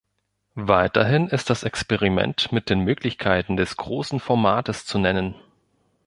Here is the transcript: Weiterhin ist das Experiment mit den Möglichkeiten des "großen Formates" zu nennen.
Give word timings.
Weiterhin 0.55 1.27
ist 1.27 1.51
das 1.51 1.61
Experiment 1.61 2.51
mit 2.51 2.71
den 2.71 2.79
Möglichkeiten 2.79 3.55
des 3.55 3.77
"großen 3.77 4.19
Formates" 4.19 4.83
zu 4.87 4.97
nennen. 4.97 5.35